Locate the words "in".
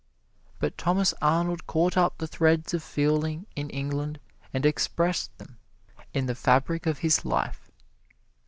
3.55-3.69, 6.11-6.25